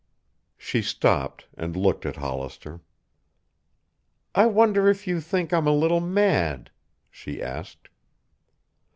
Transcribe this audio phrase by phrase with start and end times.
[0.57, 2.81] She stopped and looked at Hollister.
[4.33, 6.71] "I wonder if you think I'm a little mad?"
[7.11, 7.87] she asked.